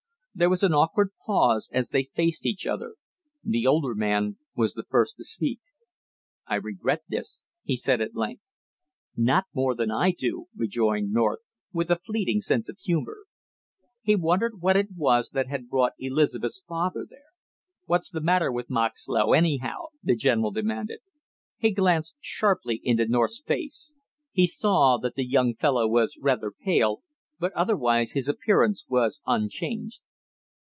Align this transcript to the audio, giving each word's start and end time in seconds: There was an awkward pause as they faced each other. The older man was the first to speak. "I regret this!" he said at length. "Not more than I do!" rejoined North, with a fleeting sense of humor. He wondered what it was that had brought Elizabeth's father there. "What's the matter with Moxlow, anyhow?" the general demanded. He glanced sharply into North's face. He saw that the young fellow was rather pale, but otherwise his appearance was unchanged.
There 0.33 0.49
was 0.49 0.63
an 0.63 0.73
awkward 0.73 1.09
pause 1.23 1.69
as 1.73 1.89
they 1.89 2.03
faced 2.03 2.45
each 2.47 2.65
other. 2.65 2.95
The 3.43 3.67
older 3.67 3.93
man 3.93 4.37
was 4.55 4.73
the 4.73 4.85
first 4.89 5.17
to 5.17 5.25
speak. 5.25 5.59
"I 6.47 6.55
regret 6.55 7.03
this!" 7.09 7.43
he 7.63 7.75
said 7.75 7.99
at 8.01 8.15
length. 8.15 8.41
"Not 9.15 9.43
more 9.53 9.75
than 9.75 9.91
I 9.91 10.09
do!" 10.11 10.47
rejoined 10.55 11.11
North, 11.11 11.39
with 11.73 11.91
a 11.91 11.97
fleeting 11.99 12.39
sense 12.41 12.69
of 12.69 12.79
humor. 12.79 13.25
He 14.01 14.15
wondered 14.15 14.61
what 14.61 14.77
it 14.77 14.87
was 14.95 15.29
that 15.31 15.47
had 15.49 15.67
brought 15.69 15.93
Elizabeth's 15.99 16.63
father 16.67 17.05
there. 17.07 17.33
"What's 17.85 18.09
the 18.09 18.21
matter 18.21 18.51
with 18.53 18.69
Moxlow, 18.69 19.33
anyhow?" 19.33 19.87
the 20.01 20.15
general 20.15 20.51
demanded. 20.51 21.01
He 21.57 21.69
glanced 21.71 22.15
sharply 22.21 22.79
into 22.83 23.05
North's 23.05 23.43
face. 23.45 23.93
He 24.31 24.47
saw 24.47 24.97
that 24.99 25.13
the 25.15 25.27
young 25.27 25.53
fellow 25.55 25.87
was 25.89 26.17
rather 26.19 26.51
pale, 26.51 27.03
but 27.37 27.51
otherwise 27.53 28.13
his 28.13 28.29
appearance 28.29 28.85
was 28.87 29.21
unchanged. 29.27 30.01